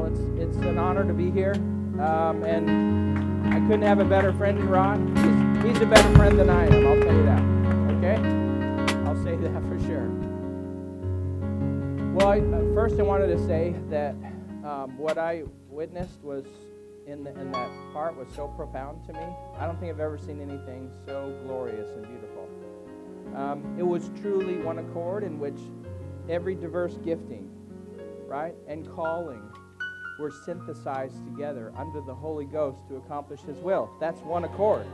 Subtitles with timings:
[0.00, 1.52] Well, it's it's an honor to be here,
[2.00, 5.14] um, and I couldn't have a better friend than Ron.
[5.62, 6.86] He's, he's a better friend than I am.
[6.86, 7.42] I'll tell you that.
[7.98, 8.16] Okay,
[9.06, 10.08] I'll say that for sure.
[12.14, 14.14] Well, I, uh, first I wanted to say that
[14.64, 16.46] um, what I witnessed was
[17.06, 19.26] in, the, in that part was so profound to me.
[19.58, 22.48] I don't think I've ever seen anything so glorious and beautiful.
[23.36, 25.58] Um, it was truly one accord in which
[26.30, 27.50] every diverse gifting,
[28.26, 29.42] right, and calling
[30.20, 33.90] were synthesized together under the Holy Ghost to accomplish His will.
[33.98, 34.86] That's one accord.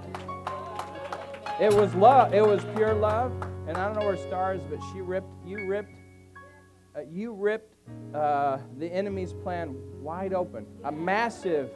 [1.60, 2.32] It was love.
[2.32, 3.32] It was pure love.
[3.66, 5.28] And I don't know where stars, but she ripped.
[5.44, 5.90] You ripped.
[6.94, 7.74] Uh, you ripped
[8.14, 10.66] uh, the enemy's plan wide open.
[10.84, 11.70] A massive,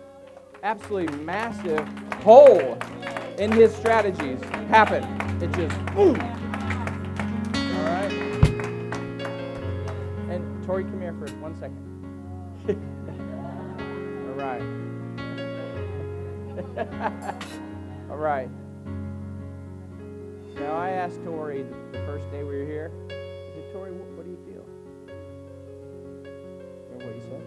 [0.63, 1.87] absolutely massive
[2.23, 2.79] hole
[3.39, 5.07] in his strategies happened.
[5.43, 6.21] It just boom.
[7.55, 8.13] All right.
[10.31, 12.97] And Tori, come here for one second.
[14.41, 14.63] All right.
[18.11, 18.49] All right.
[20.55, 22.91] Now I asked Tori the first day we were here.
[23.11, 23.13] I
[23.55, 24.65] said, Tori, what, what do you feel?
[26.89, 27.43] Remember what he said?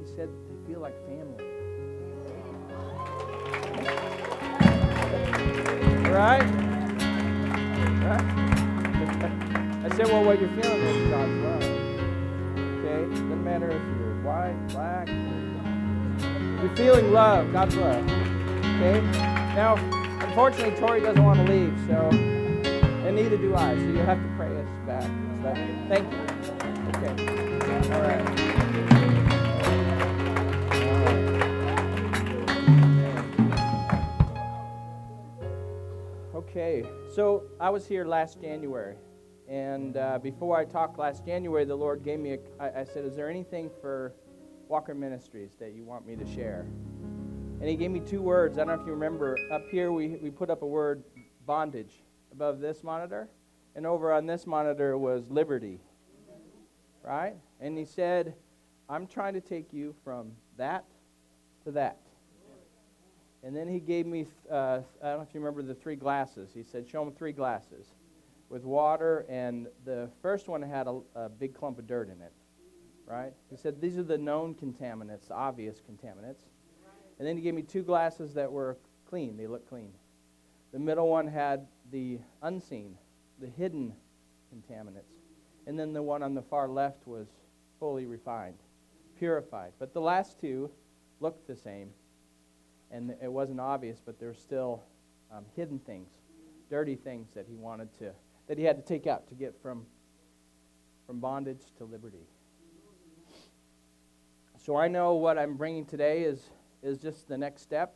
[0.00, 1.44] He said they feel like family.
[6.10, 6.42] Right?
[8.02, 8.26] Right?
[9.84, 11.62] I said, well, what you're feeling is God's love.
[12.58, 13.08] Okay?
[13.10, 15.25] Doesn't matter if you're white, black.
[16.66, 18.02] You're feeling love, God's love.
[18.02, 19.00] Okay?
[19.54, 19.76] Now,
[20.20, 23.76] unfortunately, Tori doesn't want to leave, so, and neither do I.
[23.76, 25.04] So you have to pray us back.
[25.42, 25.54] So,
[25.86, 26.18] thank you.
[26.90, 27.14] Okay.
[27.94, 28.26] All right.
[36.34, 36.82] Okay,
[37.14, 38.96] so I was here last January,
[39.48, 42.38] and uh, before I talked last January, the Lord gave me a.
[42.58, 44.14] I, I said, "Is there anything for
[44.68, 46.66] Walker Ministries that you want me to share?"
[47.60, 48.58] And He gave me two words.
[48.58, 49.36] I don't know if you remember.
[49.50, 51.02] Up here, we we put up a word,
[51.46, 52.02] bondage,
[52.32, 53.28] above this monitor,
[53.74, 55.80] and over on this monitor was liberty.
[57.02, 57.36] Right?
[57.60, 58.34] And He said,
[58.88, 60.84] "I'm trying to take you from that
[61.64, 61.98] to that."
[63.46, 66.50] And then he gave me, uh, I don't know if you remember the three glasses.
[66.52, 67.94] He said, Show him three glasses
[68.48, 72.32] with water, and the first one had a, a, big clump of dirt in it,
[73.06, 73.32] right?
[73.50, 76.42] He said, These are the known contaminants, obvious contaminants.
[77.18, 78.76] And then he gave me two glasses that were
[79.08, 79.92] clean, they looked clean.
[80.72, 82.98] The middle one had the unseen,
[83.40, 83.94] the hidden
[84.54, 85.14] contaminants.
[85.66, 87.28] And then the one on the far left was
[87.78, 88.58] fully refined,
[89.18, 89.72] purified.
[89.78, 90.70] But the last two
[91.20, 91.90] looked the same
[92.90, 94.82] and it wasn't obvious, but there were still
[95.32, 96.08] um, hidden things,
[96.70, 98.12] dirty things that he wanted to,
[98.46, 99.84] that he had to take out to get from,
[101.06, 102.26] from bondage to liberty.
[104.66, 106.50] So I know what I'm bringing today is,
[106.82, 107.94] is just the next step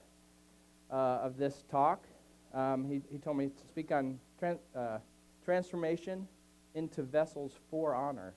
[0.88, 2.06] uh, of this talk.
[2.54, 4.98] Um, he, he told me to speak on uh,
[5.44, 6.28] transformation
[6.76, 8.34] into vessels for honor.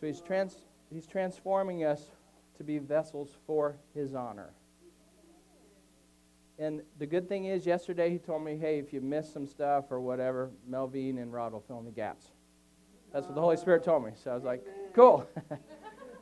[0.00, 2.04] So he's, trans- he's transforming us
[2.56, 4.54] to be vessels for his honor.
[6.58, 9.90] And the good thing is, yesterday he told me, hey, if you miss some stuff
[9.90, 12.28] or whatever, Melvin and Rod will fill in the gaps.
[13.12, 14.12] That's what the Holy Spirit told me.
[14.24, 15.28] So I was like, cool.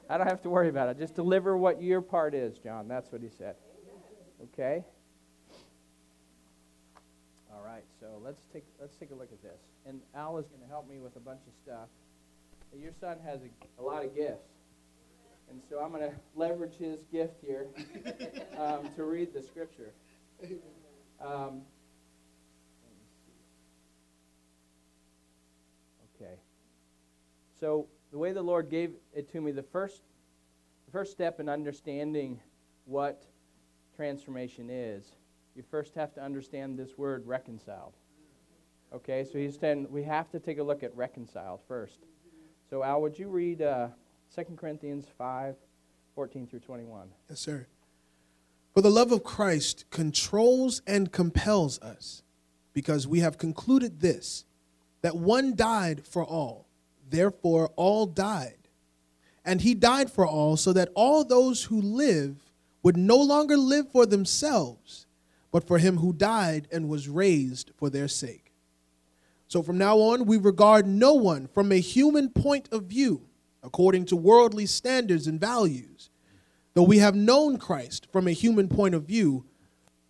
[0.09, 0.99] I don't have to worry about it.
[0.99, 2.87] Just deliver what your part is, John.
[2.87, 3.56] That's what he said.
[4.43, 4.84] Okay?
[7.53, 9.61] All right, so let's take, let's take a look at this.
[9.87, 11.89] And Al is going to help me with a bunch of stuff.
[12.75, 14.49] Your son has a, a lot of gifts.
[15.49, 17.66] And so I'm going to leverage his gift here
[18.59, 19.93] um, to read the scripture.
[21.21, 21.62] Um,
[26.15, 26.34] okay.
[27.59, 30.03] So the way the Lord gave it to me, the first,
[30.87, 32.41] the first step in understanding
[32.84, 33.25] what
[33.97, 35.12] transformation is,
[35.55, 37.95] you first have to understand this word reconciled.
[38.95, 41.99] Okay, so he's saying we have to take a look at reconciled first.
[42.71, 43.89] So Al, would you read uh,
[44.34, 45.57] 2 Corinthians 5,
[46.15, 47.09] 14 through 21?
[47.28, 47.66] Yes, sir.
[48.75, 52.22] For the love of Christ controls and compels us,
[52.72, 54.45] because we have concluded this
[55.01, 56.66] that one died for all,
[57.09, 58.69] therefore all died.
[59.45, 62.37] And he died for all, so that all those who live
[62.83, 65.07] would no longer live for themselves,
[65.53, 68.53] but for him who died and was raised for their sake.
[69.49, 73.23] So from now on, we regard no one from a human point of view,
[73.63, 76.11] according to worldly standards and values.
[76.75, 79.45] Though we have known Christ from a human point of view,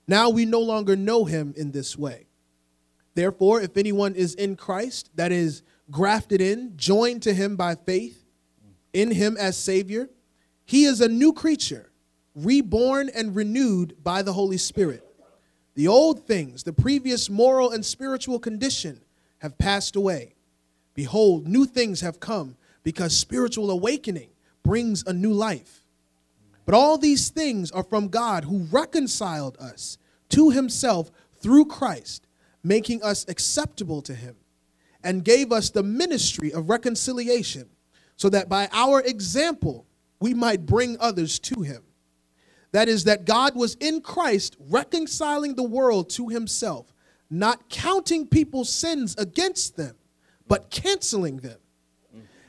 [0.09, 2.27] now we no longer know him in this way.
[3.15, 8.25] Therefore, if anyone is in Christ, that is, grafted in, joined to him by faith,
[8.93, 10.09] in him as Savior,
[10.65, 11.91] He is a new creature,
[12.35, 15.05] reborn and renewed by the Holy Spirit.
[15.75, 19.01] The old things, the previous moral and spiritual condition,
[19.39, 20.35] have passed away.
[20.95, 24.31] Behold, new things have come because spiritual awakening
[24.63, 25.85] brings a new life.
[26.65, 29.99] But all these things are from God who reconciled us
[30.31, 31.11] to himself
[31.41, 32.27] through Christ,
[32.65, 34.37] making us acceptable to him,
[35.03, 37.69] and gave us the ministry of reconciliation,
[38.17, 39.87] so that by our example
[40.21, 41.83] we might bring others to him.
[42.73, 46.93] That is, that God was in Christ reconciling the world to himself,
[47.31, 49.97] not counting people's sins against them,
[50.47, 51.59] but canceling them.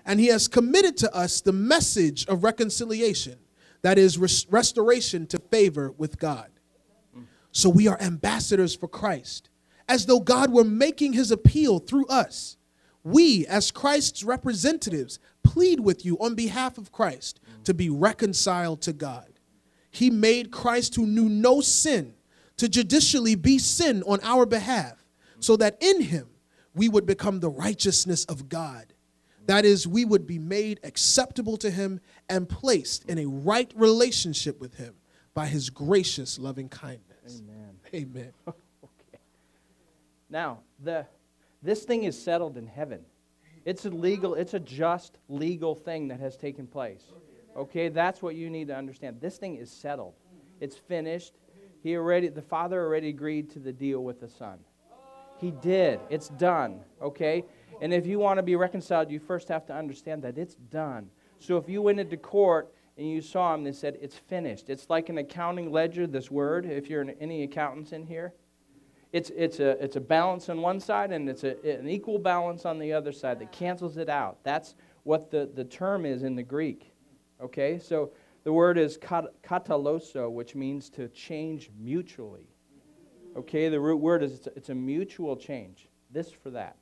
[0.06, 3.38] And he has committed to us the message of reconciliation
[3.82, 6.50] that is res- restoration to favor with God.
[7.52, 9.47] So we are ambassadors for Christ,
[9.88, 12.58] as though God were making his appeal through us.
[13.04, 18.94] We, as Christ's representatives, plead with you on behalf of Christ to be reconciled to
[18.94, 19.40] God.
[19.90, 22.14] He made Christ, who knew no sin,
[22.58, 25.06] to judicially be sin on our behalf,
[25.40, 26.28] so that in him
[26.74, 28.94] we would become the righteousness of God.
[29.46, 34.60] That is, we would be made acceptable to him and placed in a right relationship
[34.60, 34.96] with him
[35.34, 37.42] by his gracious loving kindness.
[37.42, 37.80] Amen.
[37.94, 38.34] Amen.
[40.30, 41.06] Now, the
[41.62, 43.02] this thing is settled in heaven.
[43.66, 47.04] It's a legal, it's a just legal thing that has taken place.
[47.56, 49.20] Okay, that's what you need to understand.
[49.20, 50.14] This thing is settled.
[50.60, 51.34] It's finished.
[51.84, 54.60] He already the Father already agreed to the deal with the Son.
[55.40, 56.00] He did.
[56.10, 56.82] It's done.
[57.02, 57.44] Okay?
[57.82, 61.10] And if you want to be reconciled, you first have to understand that it's done.
[61.40, 64.70] So if you went into court and you saw him, they said, it's finished.
[64.70, 68.34] It's like an accounting ledger, this word, if you're any accountants in here.
[69.14, 72.66] It's, it's, a, it's a balance on one side and it's a, an equal balance
[72.66, 74.40] on the other side that cancels it out.
[74.44, 76.94] That's what the, the term is in the Greek.
[77.42, 77.80] Okay?
[77.80, 78.12] So
[78.44, 82.50] the word is katallasso, which means to change mutually.
[83.38, 83.70] Okay?
[83.70, 85.88] The root word is it's a, it's a mutual change.
[86.12, 86.78] This for that.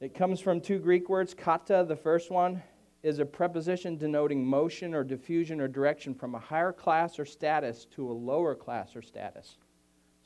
[0.00, 1.34] It comes from two Greek words.
[1.34, 2.62] Kata, the first one,
[3.02, 7.86] is a preposition denoting motion or diffusion or direction from a higher class or status
[7.86, 9.56] to a lower class or status.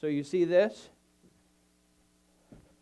[0.01, 0.89] So you see this?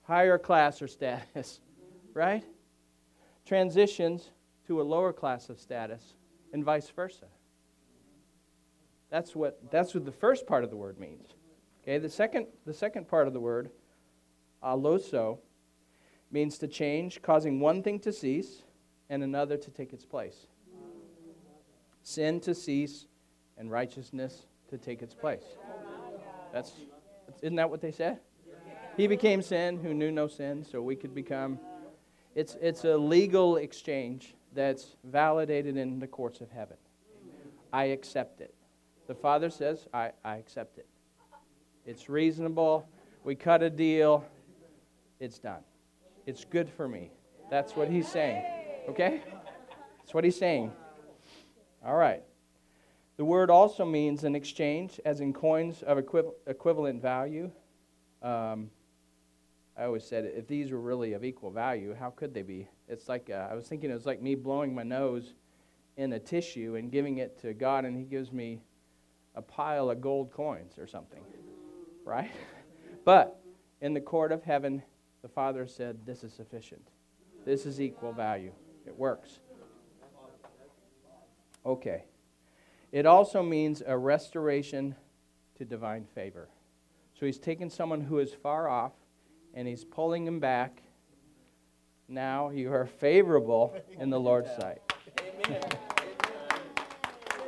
[0.05, 1.61] Higher class or status,
[2.15, 2.45] right?
[3.47, 4.31] Transitions
[4.67, 6.15] to a lower class of status
[6.53, 7.27] and vice versa.
[9.11, 11.29] That's what, that's what the first part of the word means.
[11.83, 13.71] Okay, the second, the second part of the word,
[14.63, 15.39] allasso,
[16.31, 18.63] means to change, causing one thing to cease
[19.11, 20.47] and another to take its place.
[22.03, 23.07] Sin to cease
[23.59, 25.45] and righteousness to take its place.
[26.53, 26.73] That's
[27.43, 28.21] isn't that what they said?
[28.97, 31.59] He became sin who knew no sin, so we could become
[32.35, 36.77] it's it's a legal exchange that's validated in the courts of heaven.
[37.73, 38.55] I accept it.
[39.07, 40.87] The Father says, I, I accept it.
[41.87, 42.87] It's reasonable.
[43.25, 44.25] We cut a deal.
[45.21, 45.63] It's done.
[46.27, 47.11] It's good for me.
[47.51, 48.45] That's what he's saying.
[48.89, 49.23] Okay?
[49.99, 50.73] That's what he's saying.
[51.85, 52.23] All right.
[53.17, 57.51] The word also means an exchange, as in coins of equivalent value.
[58.23, 58.71] Um,
[59.77, 62.69] I always said if these were really of equal value, how could they be?
[62.89, 65.35] It's like uh, I was thinking it was like me blowing my nose
[65.97, 68.61] in a tissue and giving it to God, and He gives me
[69.35, 71.23] a pile of gold coins or something,
[72.05, 72.31] right?
[73.05, 73.43] But
[73.81, 74.81] in the court of heaven,
[75.23, 76.87] the Father said, This is sufficient.
[77.45, 78.53] This is equal value.
[78.87, 79.41] It works.
[81.67, 82.05] Okay.
[82.93, 84.95] It also means a restoration
[85.57, 86.49] to divine favor.
[87.19, 88.93] So he's taken someone who is far off
[89.55, 90.83] and he's pulling him back.
[92.07, 94.83] Now you are favorable in the Lord's sight.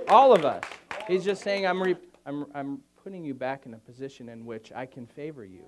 [0.09, 0.65] All of us.
[1.07, 4.73] He's just saying, I'm, re- I'm, I'm putting you back in a position in which
[4.73, 5.65] I can favor you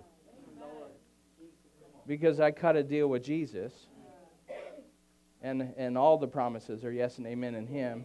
[2.07, 3.73] because I cut a deal with Jesus,
[5.43, 8.05] and, and all the promises are yes and amen in Him.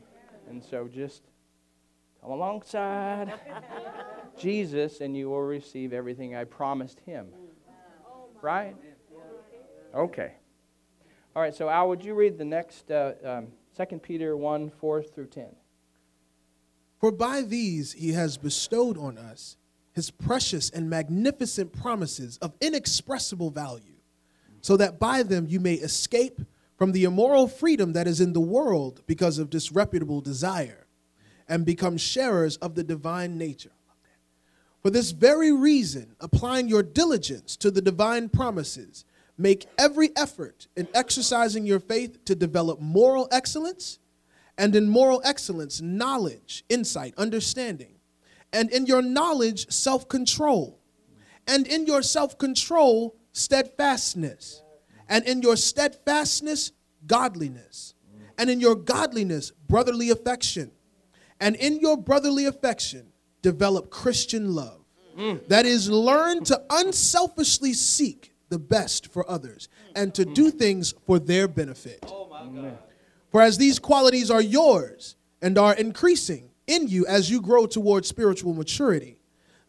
[0.49, 1.30] And so just
[2.21, 3.33] come alongside
[4.37, 7.27] Jesus, and you will receive everything I promised Him.
[8.41, 8.75] Right?
[9.93, 10.33] Okay.
[11.35, 13.47] All right, so Al, would you read the next uh, um,
[13.77, 15.47] 2 Peter 1 4 through 10?
[16.99, 19.57] For by these he has bestowed on us
[19.93, 23.95] his precious and magnificent promises of inexpressible value,
[24.61, 26.41] so that by them you may escape
[26.77, 30.80] from the immoral freedom that is in the world because of disreputable desire,
[31.51, 33.73] and become sharers of the divine nature.
[34.81, 39.03] For this very reason, applying your diligence to the divine promises,
[39.37, 43.99] make every effort in exercising your faith to develop moral excellence
[44.57, 47.95] and in moral excellence, knowledge, insight, understanding,
[48.53, 50.79] and in your knowledge, self control,
[51.47, 54.63] and in your self control, steadfastness,
[55.09, 56.71] and in your steadfastness,
[57.05, 57.93] godliness,
[58.37, 60.71] and in your godliness, brotherly affection,
[61.41, 63.07] and in your brotherly affection,
[63.41, 64.79] develop Christian love.
[65.49, 71.19] That is, learn to unselfishly seek the best for others and to do things for
[71.19, 71.99] their benefit.
[72.07, 72.29] Oh
[73.29, 78.07] for as these qualities are yours and are increasing in you as you grow towards
[78.07, 79.17] spiritual maturity,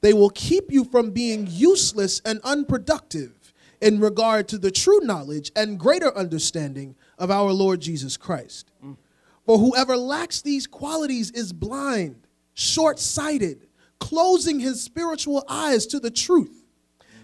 [0.01, 5.51] they will keep you from being useless and unproductive in regard to the true knowledge
[5.57, 8.71] and greater understanding of our Lord Jesus Christ.
[9.45, 13.67] For whoever lacks these qualities is blind, short sighted,
[13.99, 16.65] closing his spiritual eyes to the truth,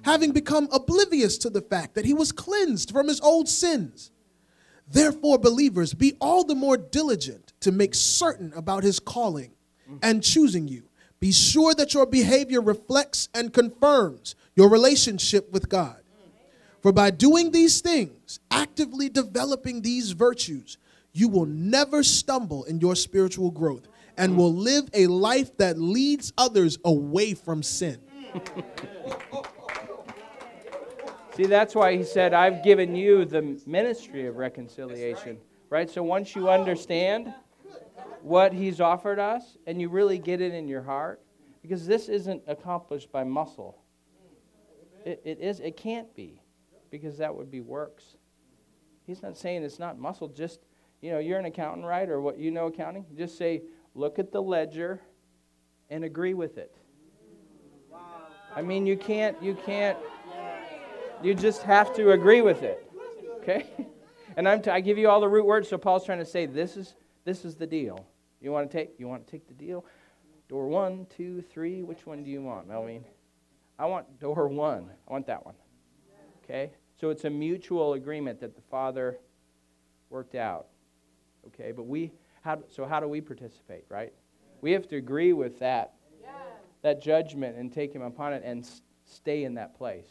[0.03, 4.11] having become oblivious to the fact that he was cleansed from his old sins.
[4.91, 9.53] Therefore, believers, be all the more diligent to make certain about his calling
[10.03, 10.85] and choosing you.
[11.21, 16.01] Be sure that your behavior reflects and confirms your relationship with God.
[16.81, 20.79] For by doing these things, actively developing these virtues,
[21.13, 26.33] you will never stumble in your spiritual growth and will live a life that leads
[26.37, 28.01] others away from sin.
[31.37, 35.39] See, that's why he said, I've given you the ministry of reconciliation.
[35.71, 35.91] Right?
[35.91, 37.33] So once you understand
[38.23, 41.21] what he's offered us and you really get it in your heart,
[41.61, 43.79] because this isn't accomplished by muscle.
[45.05, 46.43] It, it is it can't be,
[46.91, 48.17] because that would be works.
[49.07, 50.61] He's not saying it's not muscle, just
[51.01, 52.09] you know, you're an accountant, right?
[52.09, 53.07] Or what you know accounting?
[53.17, 53.63] Just say,
[53.95, 55.01] look at the ledger
[55.91, 56.75] and agree with it.
[58.55, 59.99] I mean, you can't, you can't,
[61.23, 62.91] you just have to agree with it.
[63.41, 63.67] Okay?
[64.37, 66.47] And I'm t- I give you all the root words, so Paul's trying to say
[66.47, 68.07] this is, this is the deal.
[68.41, 69.85] You want to take, you want to take the deal?
[70.49, 73.05] Door one, two, three, which one do you want, Melvin?
[73.81, 74.91] I want door one.
[75.09, 75.57] I want that one.
[76.45, 76.71] Okay?
[77.01, 79.19] So it's a mutual agreement that the Father
[80.09, 80.69] worked out.
[81.49, 82.13] Okay, but we
[82.43, 84.13] how so how do we participate, right?
[84.61, 85.95] We have to agree with that
[86.83, 88.67] that judgment and take him upon it and
[89.05, 90.07] stay in that place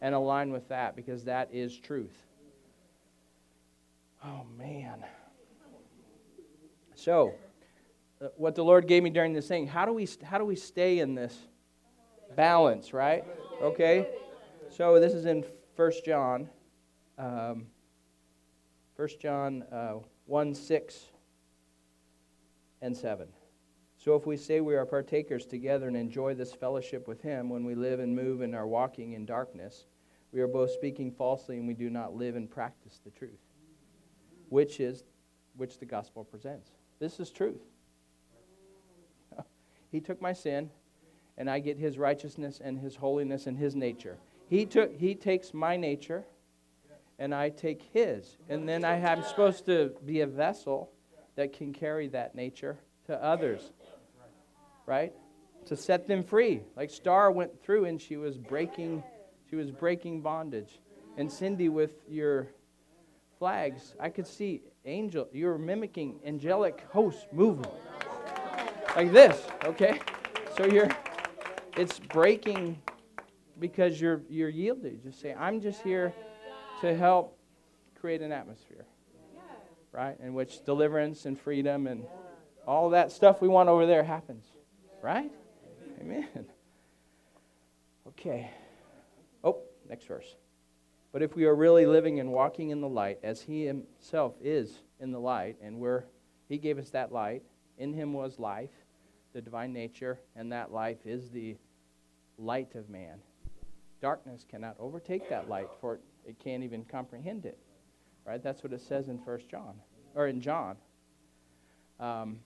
[0.00, 2.16] and align with that because that is truth.
[4.24, 5.04] Oh man.
[6.94, 7.34] So,
[8.20, 10.56] uh, what the Lord gave me during this thing, how do we how do we
[10.56, 11.36] stay in this
[12.34, 13.24] balance, right?
[13.60, 14.08] Okay.
[14.70, 15.44] So this is in
[15.76, 16.48] First John,
[17.18, 17.66] um,
[18.96, 21.06] First John uh, one six
[22.82, 23.28] and seven.
[23.96, 27.64] So if we say we are partakers together and enjoy this fellowship with Him when
[27.64, 29.86] we live and move and are walking in darkness,
[30.32, 33.40] we are both speaking falsely and we do not live and practice the truth,
[34.48, 35.04] which is
[35.56, 36.70] which the gospel presents.
[36.98, 37.62] This is truth.
[39.90, 40.70] he took my sin,
[41.38, 44.18] and I get His righteousness and His holiness and His nature.
[44.48, 46.24] He took He takes my nature,
[47.18, 50.90] and I take His, and then I am supposed to be a vessel
[51.36, 53.70] that can carry that nature to others
[54.86, 55.12] right?
[55.66, 56.62] To set them free.
[56.76, 59.02] Like Star went through and she was breaking
[59.50, 60.80] she was breaking bondage.
[61.16, 62.48] And Cindy with your
[63.38, 67.70] flags, I could see angel you were mimicking angelic hosts moving.
[68.94, 70.00] Like this, okay?
[70.56, 70.88] So you're
[71.76, 72.80] it's breaking
[73.58, 75.02] because you're you're yielded.
[75.02, 76.14] Just say, I'm just here
[76.80, 77.38] to help
[78.00, 78.84] create an atmosphere.
[79.92, 80.18] Right?
[80.20, 82.04] In which deliverance and freedom and
[82.66, 84.44] all that stuff we want over there happens.
[85.02, 85.30] Right?
[86.00, 86.46] Amen.
[88.08, 88.50] Okay.
[89.42, 90.36] Oh, next verse.
[91.12, 94.80] But if we are really living and walking in the light, as He Himself is
[95.00, 96.04] in the light, and we're,
[96.48, 97.42] He gave us that light,
[97.78, 98.70] in Him was life,
[99.32, 101.56] the divine nature, and that life is the
[102.38, 103.18] light of man.
[104.02, 107.58] Darkness cannot overtake that light, for it, can't even comprehend it.
[108.24, 108.42] Right?
[108.42, 109.74] That's what it says in First John,
[110.14, 110.76] or in John.
[112.00, 112.40] Um,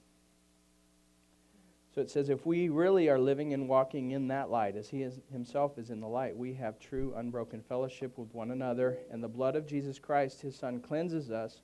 [1.94, 5.02] so it says, if we really are living and walking in that light, as He
[5.02, 9.22] is, Himself is in the light, we have true, unbroken fellowship with one another, and
[9.22, 11.62] the blood of Jesus Christ, His Son, cleanses us,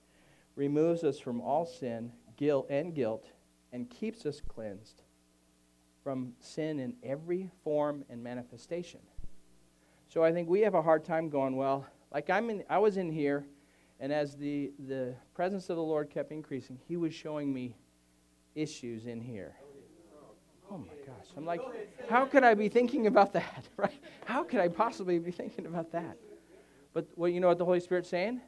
[0.57, 3.27] removes us from all sin, guilt, and guilt,
[3.73, 5.03] and keeps us cleansed
[6.03, 9.01] from sin in every form and manifestation.
[10.09, 12.97] So I think we have a hard time going, well, like I'm in, I was
[12.97, 13.47] in here,
[14.01, 17.77] and as the, the presence of the Lord kept increasing, He was showing me
[18.55, 19.57] issues in here.
[20.71, 21.27] Oh my gosh.
[21.37, 21.61] I'm like,
[22.09, 23.69] how could I be thinking about that?
[23.77, 24.01] Right?
[24.25, 26.17] How could I possibly be thinking about that?
[26.93, 28.41] But well, you know what the Holy Spirit's saying?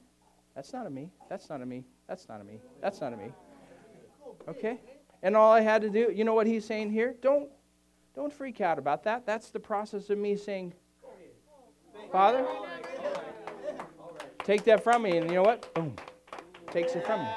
[0.54, 1.12] That's not a me.
[1.28, 1.84] That's not a me.
[2.08, 2.60] That's not a me.
[2.80, 3.30] That's not a me.
[4.48, 4.80] Okay?
[5.22, 7.14] And all I had to do, you know what he's saying here?
[7.20, 7.50] Don't
[8.14, 9.24] don't freak out about that.
[9.26, 10.74] That's the process of me saying,
[12.10, 12.44] Father,
[14.48, 15.18] take that from me.
[15.18, 15.72] And you know what?
[15.74, 15.94] Boom.
[16.72, 17.28] Takes it from me.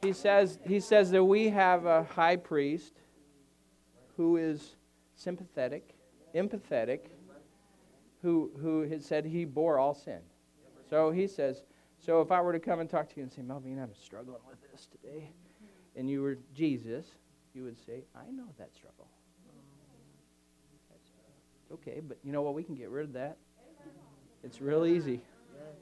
[0.00, 2.94] He says, he says that we have a high priest
[4.16, 4.76] who is
[5.14, 5.94] sympathetic,
[6.34, 7.00] empathetic,
[8.22, 10.20] who, who has said he bore all sin.
[10.88, 11.62] So he says,
[11.98, 14.40] so if I were to come and talk to you and say, Melvin, I'm struggling
[14.48, 15.30] with this today,
[15.94, 17.06] and you were Jesus,
[17.52, 19.08] you would say, I know that struggle.
[21.70, 22.54] Okay, but you know what?
[22.54, 23.36] We can get rid of that.
[24.42, 25.20] It's real easy.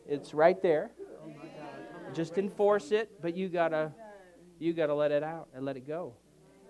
[0.08, 0.90] It's right there.
[2.14, 3.92] Just enforce it, but you gotta
[4.58, 6.14] you gotta let it out and let it go.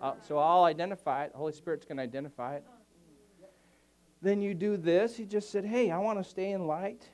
[0.01, 1.33] Uh, so I'll identify it.
[1.33, 2.65] The Holy Spirit's gonna identify it.
[4.23, 5.17] Then you do this.
[5.17, 7.09] He just said, "Hey, I want to stay in light.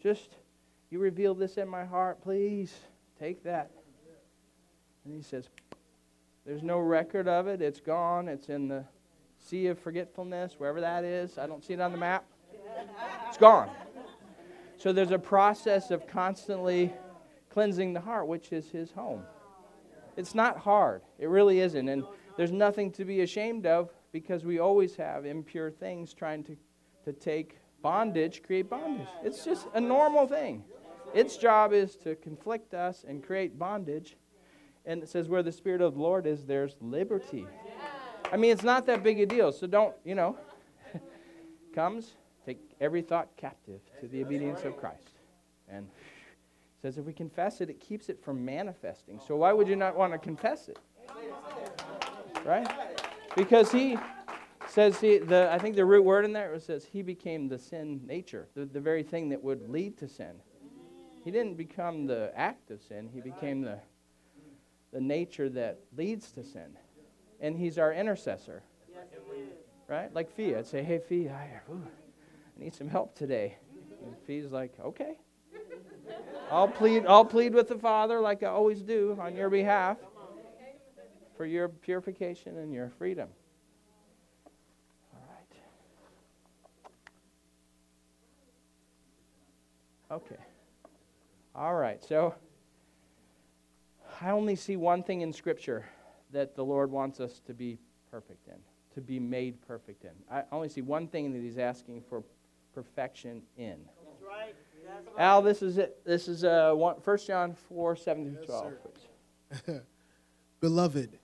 [0.00, 0.38] Just
[0.90, 2.74] you reveal this in my heart, please.
[3.18, 3.70] Take that."
[5.04, 5.48] And he says,
[6.46, 7.60] "There's no record of it.
[7.60, 8.28] It's gone.
[8.28, 8.84] It's in the
[9.38, 11.38] sea of forgetfulness, wherever that is.
[11.38, 12.24] I don't see it on the map.
[13.28, 13.70] It's gone.
[14.80, 16.90] So there's a process of constantly
[17.50, 19.24] cleansing the heart, which is his home.
[20.16, 21.02] It's not hard.
[21.18, 21.86] It really isn't.
[21.86, 22.02] And
[22.38, 26.56] there's nothing to be ashamed of because we always have impure things trying to,
[27.04, 29.06] to take bondage, create bondage.
[29.22, 30.64] It's just a normal thing.
[31.12, 34.16] Its job is to conflict us and create bondage.
[34.86, 37.46] And it says, where the Spirit of the Lord is, there's liberty.
[38.32, 39.52] I mean, it's not that big a deal.
[39.52, 40.38] So don't, you know,
[41.74, 42.14] comes,
[42.80, 45.10] every thought captive to the obedience of Christ.
[45.68, 45.88] And
[46.82, 49.20] says if we confess it, it keeps it from manifesting.
[49.26, 50.78] So why would you not want to confess it?
[52.44, 52.68] Right?
[53.36, 53.98] Because he
[54.68, 58.00] says he, the I think the root word in there says he became the sin
[58.06, 60.32] nature, the, the very thing that would lead to sin.
[61.22, 63.78] He didn't become the act of sin, he became the
[64.92, 66.76] the nature that leads to sin
[67.40, 68.62] and he's our intercessor.
[69.88, 70.14] Right?
[70.14, 70.54] Like Fee.
[70.54, 71.82] I'd say, hey, Fee, I, ooh,
[72.60, 73.56] need some help today.
[74.04, 75.18] And like, okay.
[76.50, 79.96] I'll plead, I'll plead with the Father like I always do on your behalf
[81.36, 83.28] for your purification and your freedom.
[85.14, 85.22] All
[90.10, 90.16] right.
[90.16, 90.42] Okay.
[91.54, 92.02] All right.
[92.04, 92.34] So
[94.20, 95.86] I only see one thing in Scripture
[96.32, 97.78] that the Lord wants us to be
[98.10, 98.56] perfect in,
[98.94, 100.10] to be made perfect in.
[100.30, 102.22] I only see one thing that He's asking for
[102.74, 103.76] perfection in.
[104.04, 104.54] That's right.
[104.86, 105.22] That's right.
[105.22, 106.04] Al, this is it.
[106.04, 108.72] This is uh, 1 John 4 7 through 12.
[109.68, 109.80] Yes,
[110.60, 111.18] Beloved,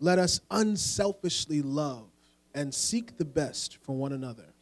[0.00, 2.08] let us unselfishly love
[2.54, 4.54] and seek the best for one another.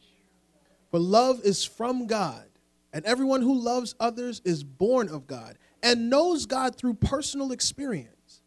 [0.91, 2.45] For love is from God,
[2.93, 8.41] and everyone who loves others is born of God and knows God through personal experience.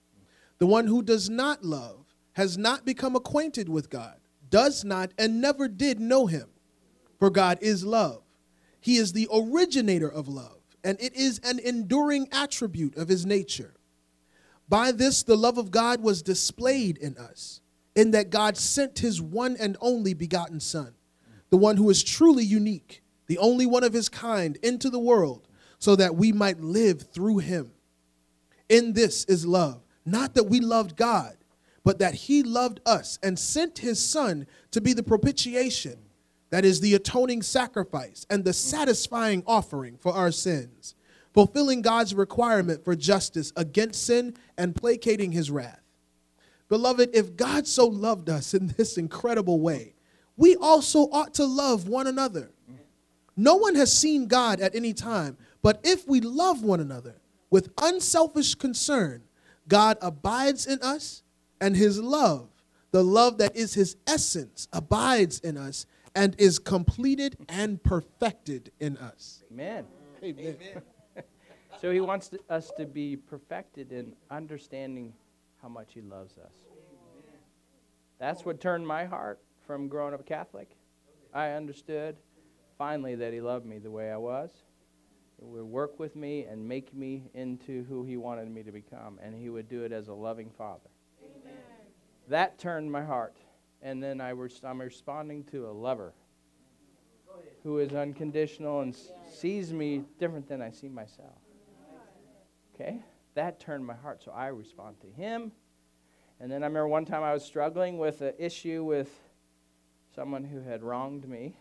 [0.59, 4.17] The one who does not love has not become acquainted with God,
[4.51, 6.49] does not and never did know him.
[7.23, 8.25] For God is love.
[8.81, 13.75] He is the originator of love, and it is an enduring attribute of his nature.
[14.69, 17.61] By this, the love of God was displayed in us,
[17.95, 20.95] in that God sent his one and only begotten Son,
[21.51, 25.47] the one who is truly unique, the only one of his kind, into the world,
[25.79, 27.71] so that we might live through him.
[28.69, 31.37] In this is love not that we loved God,
[31.85, 35.99] but that He loved us and sent His Son to be the propitiation,
[36.53, 40.95] that is, the atoning sacrifice and the satisfying offering for our sins,
[41.33, 45.81] fulfilling God's requirement for justice against sin and placating His wrath.
[46.69, 49.95] Beloved, if God so loved us in this incredible way,
[50.37, 52.51] we also ought to love one another.
[53.35, 57.15] No one has seen God at any time, but if we love one another
[57.49, 59.23] with unselfish concern,
[59.69, 61.23] God abides in us,
[61.63, 62.51] and his love,
[62.91, 68.97] the love that is his essence, abides in us and is completed and perfected in
[68.99, 69.43] us.
[69.53, 69.87] Amen.
[70.23, 70.57] Amen.
[71.81, 75.13] so he wants to, us to be perfected in understanding
[75.61, 76.55] how much he loves us.
[78.19, 80.77] That's what turned my heart from growing up Catholic.
[81.35, 82.17] I understood
[82.79, 84.51] finally that he loved me the way I was
[85.39, 89.19] He would work with me and make me into who he wanted me to become.
[89.23, 90.91] And he would do it as a loving father.
[91.21, 91.57] Amen.
[92.29, 93.37] That turned my heart.
[93.83, 96.15] And then I was, I'm responding to a lover
[97.63, 98.97] who is unconditional and
[99.33, 101.39] sees me different than I see myself.
[102.75, 103.01] Okay?
[103.35, 104.23] That turned my heart.
[104.23, 105.53] So I respond to him.
[106.41, 109.11] And then I remember one time I was struggling with an issue with
[110.15, 111.57] someone who had wronged me.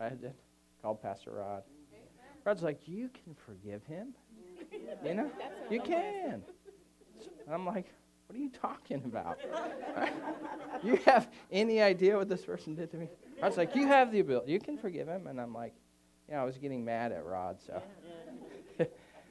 [0.00, 0.34] I had
[0.80, 1.62] called Pastor Rod.
[2.44, 4.14] Rod's like, you can forgive him.
[5.04, 5.30] You know,
[5.70, 6.42] you can.
[7.46, 7.86] And I'm like,
[8.32, 9.40] What are you talking about?
[10.82, 13.08] you have any idea what this person did to me?
[13.42, 14.50] I was like, You have the ability.
[14.50, 15.26] You can forgive him.
[15.26, 15.74] And I'm like,
[16.30, 17.82] Yeah, I was getting mad at Rod, so.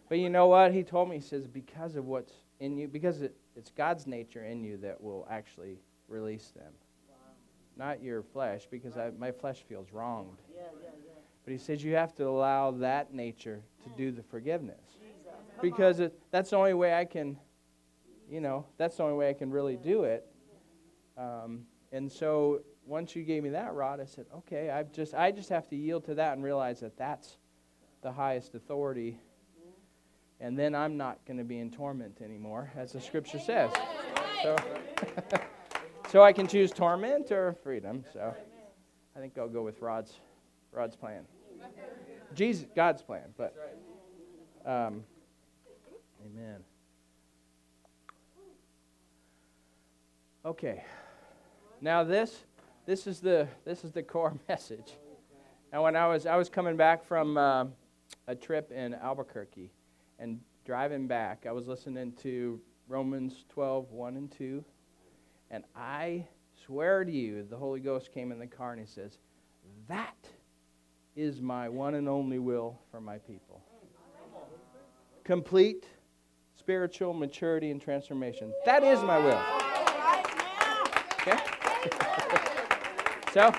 [0.07, 0.71] but you know what?
[0.71, 4.45] He told me, He says, Because of what's in you, because it, it's God's nature
[4.45, 6.71] in you that will actually release them.
[7.09, 7.15] Wow.
[7.75, 10.37] Not your flesh, because I, my flesh feels wronged.
[10.53, 11.13] Yeah, yeah, yeah.
[11.43, 14.77] But he says you have to allow that nature to do the forgiveness.
[15.59, 17.37] Because it, that's the only way I can
[18.31, 20.25] you know, that's the only way I can really do it.
[21.17, 25.31] Um, and so once you gave me that rod, I said, okay, I just I
[25.31, 27.37] just have to yield to that and realize that that's
[28.01, 29.19] the highest authority.
[30.39, 33.69] And then I'm not going to be in torment anymore, as the scripture says.
[34.41, 34.55] So,
[36.09, 38.03] so I can choose torment or freedom.
[38.11, 38.33] So
[39.15, 40.13] I think I'll go with Rod's
[40.71, 41.25] Rod's plan.
[42.33, 43.53] Jesus, God's plan, but
[44.65, 45.03] um,
[46.25, 46.63] Amen.
[50.43, 50.83] Okay.
[51.81, 52.45] Now this
[52.87, 54.93] this is the this is the core message.
[55.71, 57.65] Now when I was I was coming back from uh,
[58.27, 59.69] a trip in Albuquerque
[60.17, 64.63] and driving back, I was listening to Romans 12, 1 and 2.
[65.51, 66.25] And I
[66.65, 69.19] swear to you, the Holy Ghost came in the car and he says,
[69.87, 70.27] That
[71.15, 73.61] is my one and only will for my people.
[75.23, 75.85] Complete
[76.55, 78.51] spiritual maturity and transformation.
[78.65, 79.60] That is my will.
[81.21, 81.37] Okay?
[83.31, 83.53] so,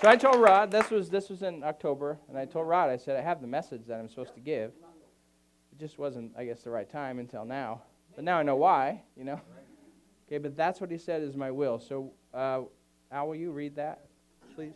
[0.00, 2.96] so I told Rod, this was, this was in October, and I told Rod, I
[2.96, 4.70] said, I have the message that I'm supposed to give.
[5.72, 7.82] It just wasn't, I guess, the right time until now.
[8.14, 9.40] But now I know why, you know?
[10.28, 11.80] Okay, but that's what he said is my will.
[11.80, 12.62] So, uh,
[13.10, 14.06] Al, will you read that,
[14.54, 14.74] please?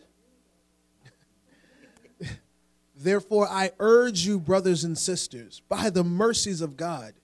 [2.97, 7.15] Therefore, I urge you, brothers and sisters, by the mercies of God,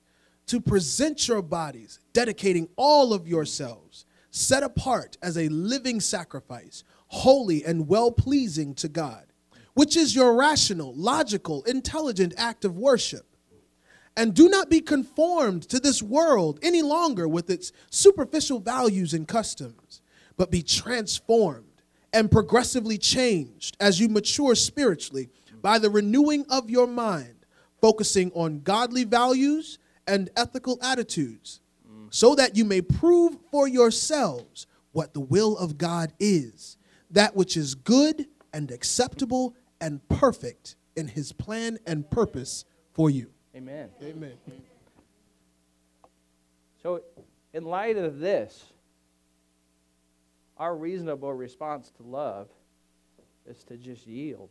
[0.47, 4.06] to present your bodies, dedicating all of yourselves
[4.37, 9.25] set apart as a living sacrifice, holy and well pleasing to God,
[9.75, 13.27] which is your rational, logical, intelligent act of worship.
[14.15, 19.27] And do not be conformed to this world any longer with its superficial values and
[19.27, 20.03] customs,
[20.37, 25.31] but be transformed and progressively changed as you mature spiritually
[25.63, 27.47] by the renewing of your mind,
[27.81, 31.61] focusing on godly values and ethical attitudes
[32.11, 36.77] so that you may prove for yourselves what the will of God is,
[37.11, 43.31] that which is good and acceptable and perfect in his plan and purpose for you.
[43.55, 43.91] Amen.
[44.03, 44.33] Amen.
[46.83, 47.03] So,
[47.53, 48.73] in light of this,
[50.57, 52.49] our reasonable response to love
[53.47, 54.51] is to just yield.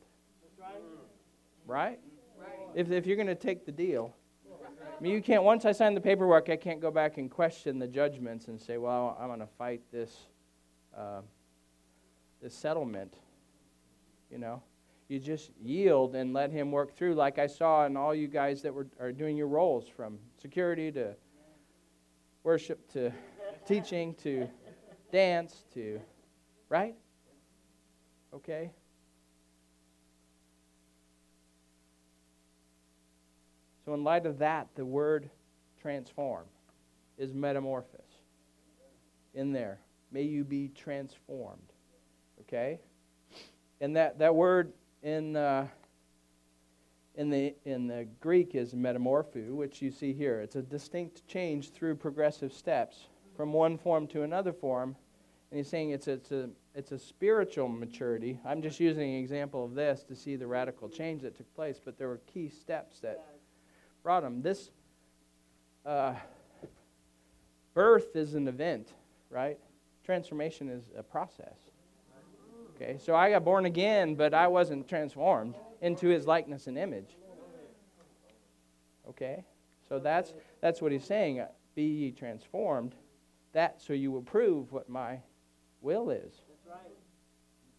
[1.65, 1.99] Right?
[2.39, 2.49] right?
[2.75, 4.13] If, if you're going to take the deal,
[4.97, 7.79] I mean, you can't, once I sign the paperwork, I can't go back and question
[7.79, 10.15] the judgments and say, well, I'm going to fight this,
[10.97, 11.21] uh,
[12.41, 13.13] this settlement.
[14.31, 14.63] You know?
[15.09, 18.61] You just yield and let him work through, like I saw in all you guys
[18.61, 21.13] that were are doing your roles from security to
[22.43, 23.11] worship to
[23.67, 24.47] teaching to
[25.11, 25.99] dance to,
[26.69, 26.95] right?
[28.33, 28.71] Okay?
[33.85, 35.29] So, in light of that, the word
[35.79, 36.45] transform
[37.17, 38.01] is metamorphosis.
[39.35, 39.79] In there,
[40.11, 41.71] may you be transformed.
[42.41, 42.79] Okay?
[43.81, 45.67] And that, that word in, uh,
[47.15, 50.41] in, the, in the Greek is metamorpho, which you see here.
[50.41, 54.95] It's a distinct change through progressive steps from one form to another form.
[55.51, 58.39] And he's saying it's, it's, a, it's a spiritual maturity.
[58.45, 61.79] I'm just using an example of this to see the radical change that took place,
[61.83, 63.23] but there were key steps that
[64.05, 64.43] brought him.
[64.43, 64.69] This
[65.83, 66.13] uh,
[67.73, 68.93] birth is an event,
[69.31, 69.57] right?
[70.03, 71.57] Transformation is a process.
[72.75, 77.17] Okay, so I got born again, but I wasn't transformed into his likeness and image.
[79.09, 79.43] Okay,
[79.89, 81.43] so that's that's what he's saying.
[81.73, 82.93] Be ye transformed,
[83.53, 85.17] that so you will prove what my
[85.81, 86.41] will is.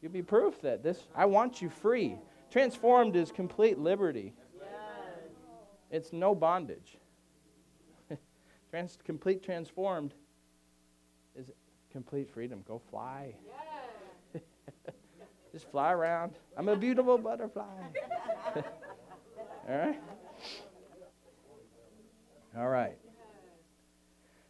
[0.03, 2.17] You'll be proof that this I want you free.
[2.51, 4.33] Transformed is complete liberty.
[5.91, 6.97] It's no bondage.
[8.71, 10.15] Trans- complete transformed
[11.37, 11.51] is
[11.93, 12.65] complete freedom.
[12.67, 13.35] Go fly.
[15.53, 16.33] Just fly around.
[16.57, 17.65] I'm a beautiful butterfly.
[19.69, 20.01] All right?
[22.57, 22.97] All right.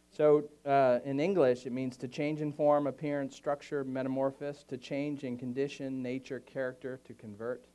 [0.09, 5.23] So, uh, in English, it means to change in form, appearance, structure, metamorphosis, to change
[5.23, 7.65] in condition, nature, character, to convert,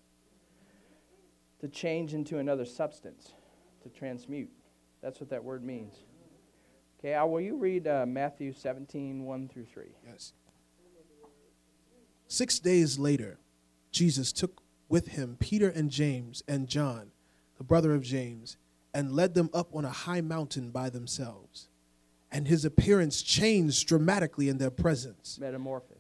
[1.61, 3.35] to change into another substance
[3.83, 4.51] to transmute.
[5.03, 5.95] That's what that word means.
[6.99, 9.85] Okay, Al, will you read uh, Matthew 17, 1 through 3?
[10.07, 10.33] Yes.
[12.29, 13.39] Six days later,
[13.91, 17.11] Jesus took with him Peter and James and John,
[17.59, 18.57] the brother of James,
[18.95, 21.69] and led them up on a high mountain by themselves.
[22.31, 25.39] And his appearance changed dramatically in their presence.
[25.41, 25.99] Metamorphosis.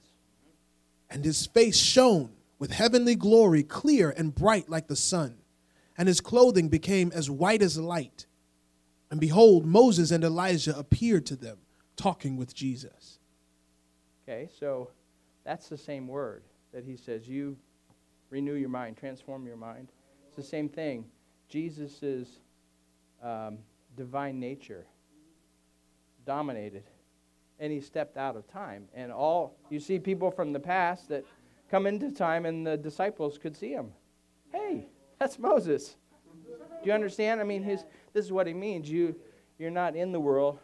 [1.11, 5.35] And his face shone with heavenly glory, clear and bright like the sun.
[5.99, 8.27] And his clothing became as white as light.
[9.11, 11.59] And behold, Moses and Elijah appeared to them,
[11.97, 13.19] talking with Jesus.
[14.27, 14.91] Okay, so
[15.45, 17.57] that's the same word that he says, you
[18.31, 19.89] renew your mind, transform your mind.
[20.27, 21.05] It's the same thing.
[21.49, 22.39] Jesus'
[23.23, 23.59] um,
[23.97, 24.87] divine nature
[26.25, 26.85] dominated,
[27.61, 28.89] and he stepped out of time.
[28.95, 31.27] And all, you see people from the past that
[31.71, 33.93] come into time, and the disciples could see him.
[34.51, 34.87] Hey,
[35.23, 35.95] that's Moses.
[36.83, 37.41] Do you understand?
[37.41, 38.91] I mean, his, this is what he means.
[38.91, 39.15] You,
[39.57, 40.59] you're not in the world,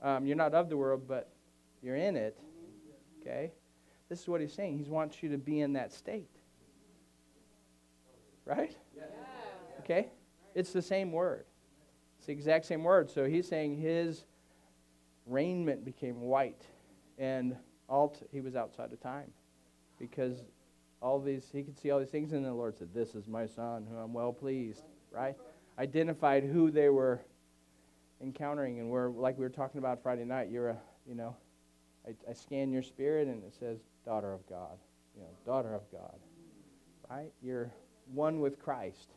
[0.00, 1.28] um, you're not of the world, but
[1.82, 2.38] you're in it.
[3.20, 3.50] Okay?
[4.08, 4.78] This is what he's saying.
[4.78, 6.30] He wants you to be in that state.
[8.44, 8.76] Right?
[9.80, 10.10] Okay?
[10.54, 11.44] It's the same word.
[12.18, 13.10] It's the exact same word.
[13.10, 14.24] So he's saying his
[15.26, 16.62] raiment became white
[17.18, 17.56] and
[17.88, 19.32] all he was outside of time
[19.98, 20.44] because
[21.00, 23.46] all these he could see all these things and the Lord said, "This is my
[23.46, 25.36] son who I'm well pleased." Right?
[25.78, 27.20] Identified who they were
[28.20, 31.36] encountering and we're like we were talking about Friday night, you're a, you know,
[32.06, 34.78] I, I scan your spirit and it says daughter of God,
[35.14, 36.18] you know, daughter of God.
[37.10, 37.32] Right?
[37.42, 37.70] You're
[38.12, 39.10] one with Christ.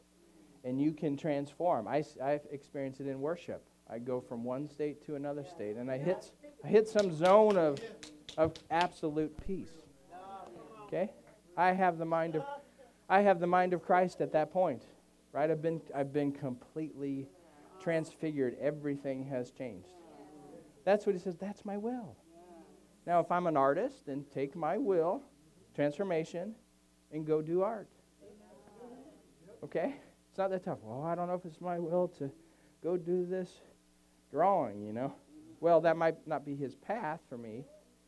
[0.64, 1.88] And you can transform.
[1.88, 3.64] I, I've experienced it in worship.
[3.90, 6.32] I go from one state to another state, and I hit,
[6.64, 7.80] I hit some zone of,
[8.38, 9.72] of absolute peace.
[10.86, 11.10] Okay?
[11.60, 12.44] I have the mind of
[13.10, 14.86] I have the mind of Christ at that point.
[15.34, 15.52] Right?
[15.52, 17.28] I've been I've been completely
[17.82, 18.56] transfigured.
[18.62, 19.90] Everything has changed.
[20.86, 22.16] That's what he says, that's my will.
[23.06, 25.22] Now if I'm an artist, then take my will,
[25.76, 26.56] transformation,
[27.12, 27.90] and go do art.
[29.62, 29.96] Okay?
[30.30, 30.80] It's not that tough.
[30.82, 32.32] Well, I don't know if it's my will to
[32.82, 33.52] go do this
[34.32, 35.14] drawing, you know.
[35.60, 37.66] Well, that might not be his path for me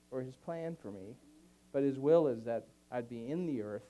[0.09, 1.17] or his plan for me,
[1.73, 3.86] but his will is that I'd be in the earth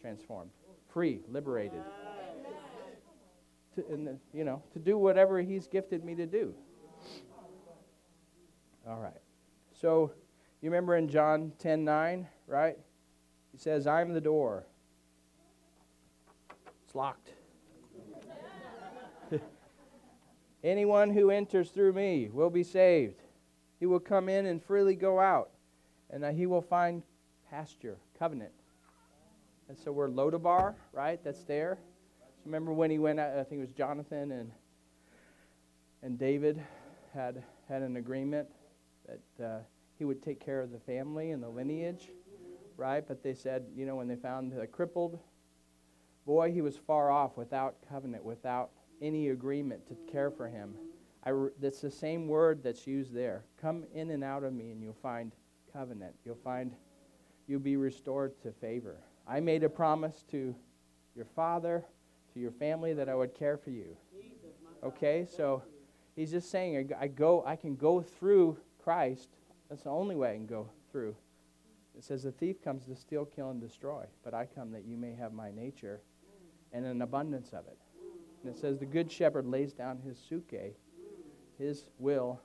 [0.00, 0.50] transformed,
[0.92, 1.82] free, liberated.
[3.74, 6.54] To, the, you know, to do whatever he's gifted me to do.
[8.88, 9.20] All right.
[9.80, 10.12] So,
[10.60, 12.76] you remember in John 10 9, right?
[13.52, 14.66] He says, I'm the door.
[16.84, 17.30] It's locked.
[20.64, 23.22] Anyone who enters through me will be saved.
[23.78, 25.50] He will come in and freely go out,
[26.10, 27.02] and he will find
[27.50, 28.52] pasture, covenant.
[29.68, 31.22] And so we're Lo Debar, right?
[31.22, 31.78] That's there.
[32.44, 34.50] Remember when he went out, I think it was Jonathan and
[36.02, 36.62] and David
[37.12, 38.48] had had an agreement
[39.06, 39.58] that uh,
[39.98, 42.08] he would take care of the family and the lineage,
[42.76, 43.06] right?
[43.06, 45.18] But they said, you know, when they found the crippled
[46.24, 48.70] boy, he was far off without covenant, without
[49.02, 50.74] any agreement to care for him.
[51.24, 53.44] I, that's the same word that's used there.
[53.60, 55.32] Come in and out of me, and you'll find
[55.72, 56.14] covenant.
[56.24, 56.72] You'll find
[57.48, 58.98] you'll be restored to favor.
[59.26, 60.54] I made a promise to
[61.16, 61.84] your father,
[62.34, 63.96] to your family, that I would care for you.
[64.84, 65.64] Okay, so
[66.14, 69.30] he's just saying, I go, I can go through Christ.
[69.68, 71.16] That's the only way I can go through.
[71.96, 74.96] It says, the thief comes to steal, kill, and destroy, but I come that you
[74.96, 76.00] may have my nature
[76.72, 77.78] and an abundance of it.
[78.42, 80.72] And it says, The good shepherd lays down his psuche,
[81.58, 82.40] his will,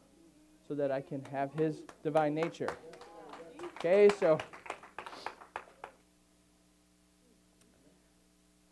[0.67, 2.69] so that I can have his divine nature.
[3.77, 4.37] Okay, so.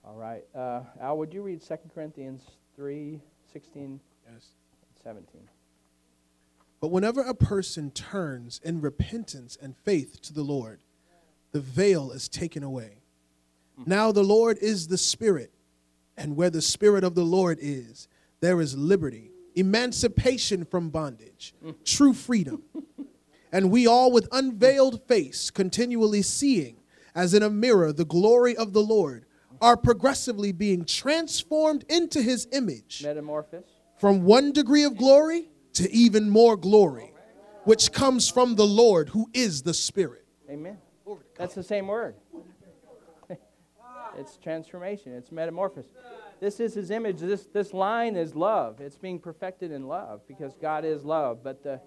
[0.04, 0.44] All right.
[0.56, 2.42] Uh, Al, would you read 2 Corinthians
[2.76, 3.20] 3
[3.52, 4.00] 16
[4.32, 4.48] Yes.
[5.04, 5.42] 17?
[6.80, 10.80] But whenever a person turns in repentance and faith to the Lord,
[11.52, 12.98] the veil is taken away.
[13.86, 15.52] Now the Lord is the Spirit,
[16.16, 18.08] and where the Spirit of the Lord is,
[18.40, 22.64] there is liberty, emancipation from bondage, true freedom.
[23.52, 26.78] and we all, with unveiled face, continually seeing,
[27.16, 29.26] as in a mirror, the glory of the Lord,
[29.62, 33.70] are progressively being transformed into his image Metamorphosis.
[33.98, 37.14] from one degree of glory to even more glory,
[37.64, 40.26] which comes from the Lord who is the Spirit.
[40.50, 40.78] Amen.
[41.38, 42.16] That's the same word.
[44.18, 45.92] it's transformation, it's metamorphosis.
[46.40, 47.20] This is his image.
[47.20, 48.82] This, this line is love.
[48.82, 51.44] It's being perfected in love because God is love.
[51.44, 51.80] But the,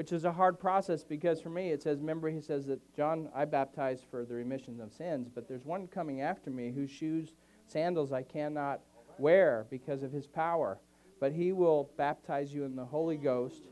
[0.00, 3.28] which is a hard process because for me it says, remember, he says that John,
[3.34, 7.34] I baptize for the remission of sins, but there's one coming after me whose shoes,
[7.66, 8.80] sandals I cannot
[9.18, 10.78] wear because of his power.
[11.20, 13.64] But he will baptize you in the Holy Ghost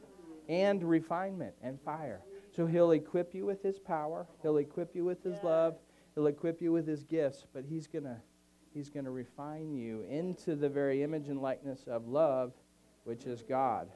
[0.51, 2.21] and refinement and fire.
[2.55, 5.79] So he'll equip you with his power, he'll equip you with his love,
[6.15, 8.19] he'll equip you with his gifts, but he's going to
[8.75, 12.53] he's going to refine you into the very image and likeness of love,
[13.05, 13.89] which is God.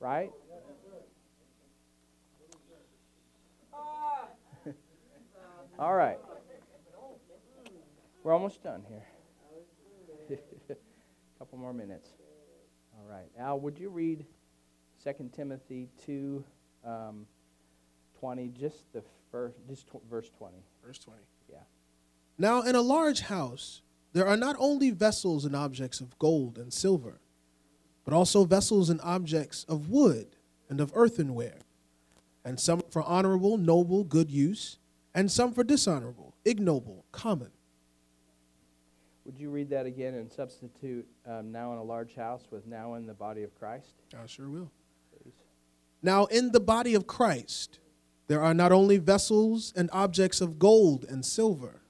[0.00, 0.32] Right?
[5.78, 6.18] All right.
[8.22, 9.04] We're almost done here.
[10.30, 10.74] A
[11.38, 12.10] couple more minutes.
[12.96, 13.28] All right.
[13.38, 14.24] Al, would you read
[15.02, 16.44] 2 Timothy 2
[16.86, 17.26] um,
[18.20, 20.54] 20, just the first, just tw- verse 20.
[20.86, 21.18] Verse 20.
[21.50, 21.58] Yeah.
[22.38, 23.82] Now, in a large house,
[24.12, 27.20] there are not only vessels and objects of gold and silver,
[28.04, 30.36] but also vessels and objects of wood
[30.70, 31.58] and of earthenware,
[32.44, 34.78] and some for honorable, noble, good use,
[35.14, 37.50] and some for dishonorable, ignoble, common.
[39.24, 42.94] Would you read that again and substitute um, now in a large house with now
[42.94, 43.94] in the body of Christ?
[44.14, 44.70] I sure will.
[45.22, 45.32] Please.
[46.02, 47.78] Now, in the body of Christ,
[48.26, 51.80] there are not only vessels and objects of gold and silver,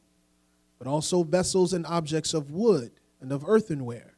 [0.79, 4.15] but also vessels and objects of wood and of earthenware,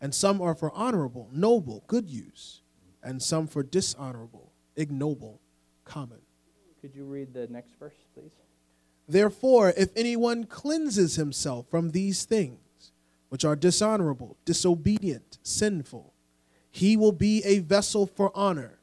[0.00, 2.62] and some are for honorable, noble, good use,
[3.02, 5.40] and some for dishonorable, ignoble,
[5.84, 6.20] common.
[6.80, 8.30] Could you read the next verse, please?
[9.08, 12.92] Therefore, if anyone cleanses himself from these things,
[13.30, 16.12] which are dishonorable, disobedient, sinful,
[16.70, 18.78] he will be a vessel for honor,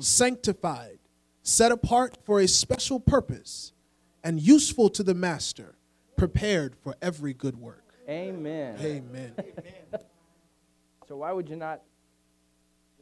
[0.00, 0.98] sanctified,
[1.42, 3.72] set apart for a special purpose,
[4.22, 5.74] and useful to the master,
[6.16, 7.84] prepared for every good work.
[8.08, 8.76] Amen.
[8.80, 9.34] Amen.
[11.08, 11.82] So why would you not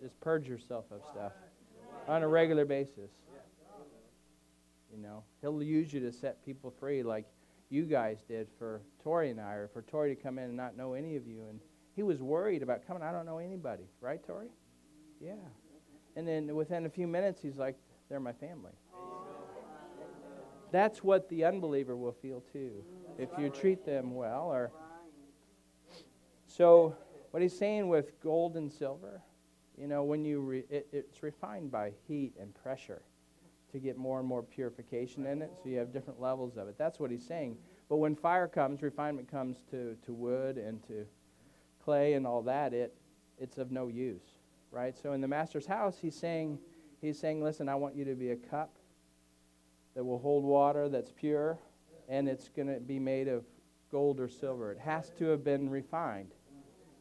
[0.00, 1.32] just purge yourself of stuff
[2.08, 3.10] on a regular basis?
[4.92, 7.24] You know, he'll use you to set people free like
[7.70, 10.76] you guys did for Tori and I, or for Tori to come in and not
[10.76, 11.44] know any of you.
[11.48, 11.58] And
[11.96, 13.84] he was worried about coming, I don't know anybody.
[14.00, 14.48] Right, Tori?
[15.20, 15.32] Yeah.
[16.14, 17.76] And then within a few minutes, he's like,
[18.10, 18.72] they're my family.
[20.70, 22.84] That's what the unbeliever will feel too,
[23.18, 24.50] if you treat them well.
[24.50, 24.70] Or
[26.46, 26.94] so,
[27.30, 29.22] what he's saying with gold and silver,
[29.78, 33.02] you know, when you re- it, it's refined by heat and pressure
[33.72, 36.76] to get more and more purification in it, so you have different levels of it.
[36.78, 37.56] That's what he's saying.
[37.88, 41.06] But when fire comes, refinement comes to, to wood and to
[41.82, 42.94] clay and all that, it
[43.38, 44.22] it's of no use,
[44.70, 44.96] right?
[44.96, 46.58] So in the master's house, he's saying,
[47.00, 48.76] he's saying, listen, I want you to be a cup
[49.94, 51.58] that will hold water that's pure,
[52.08, 53.44] and it's going to be made of
[53.90, 54.70] gold or silver.
[54.70, 56.32] It has to have been refined,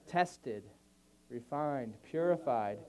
[0.07, 0.63] tested,
[1.29, 2.79] refined, purified,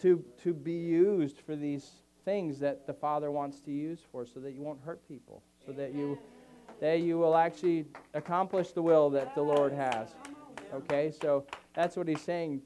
[0.00, 1.90] to, to be used for these
[2.28, 5.72] things that the Father wants to use for, so that you won't hurt people, so
[5.72, 6.18] that you
[6.78, 10.08] that you will actually accomplish the will that the Lord has.
[10.74, 12.60] Okay, so that's what he's saying.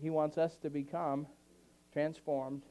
[0.00, 1.26] He wants us to become
[1.92, 2.62] transformed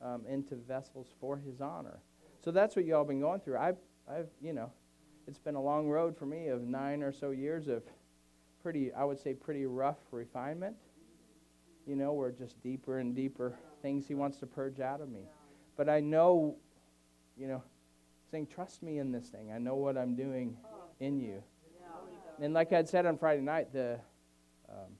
[0.00, 1.98] um, into vessels for His honor.
[2.44, 3.58] So that's what y'all been going through.
[3.58, 4.70] I've, I've, you know,
[5.26, 7.82] it's been a long road for me of nine or so years of
[8.62, 10.76] pretty, I would say, pretty rough refinement.
[11.84, 15.24] You know, where just deeper and deeper things He wants to purge out of me.
[15.76, 16.56] But I know,
[17.36, 17.62] you know,
[18.30, 19.52] saying, trust me in this thing.
[19.52, 20.56] I know what I'm doing
[21.00, 21.42] in you.
[22.40, 23.98] And like I had said on Friday night, the
[24.68, 24.90] um,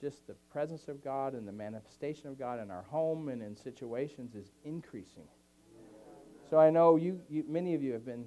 [0.00, 3.56] just the presence of God and the manifestation of God in our home and in
[3.56, 5.28] situations is increasing.
[6.50, 8.26] So I know you, you many of you have been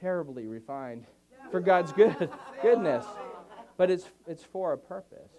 [0.00, 1.06] terribly refined
[1.52, 2.30] for God's good
[2.62, 3.06] goodness,
[3.76, 5.30] but it's it's for a purpose.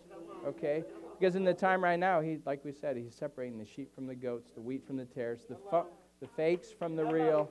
[0.46, 0.84] Okay,
[1.20, 4.08] because in the time right now, he like we said, he's separating the sheep from
[4.08, 5.88] the goats, the wheat from the tares, the fu-
[6.20, 7.50] the fakes from the real.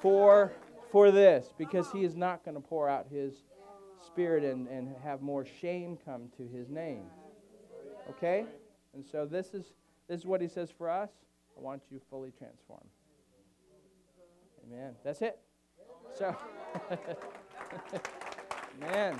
[0.00, 0.52] For
[0.90, 3.34] for this, because he is not going to pour out his
[4.04, 7.04] spirit and, and have more shame come to his name.
[8.08, 8.44] Okay?
[8.94, 9.74] And so this is
[10.08, 11.10] this is what he says for us.
[11.56, 12.88] I want you fully transformed.
[14.66, 14.94] Amen.
[15.04, 15.38] That's it.
[16.16, 16.34] So
[18.82, 19.18] Amen.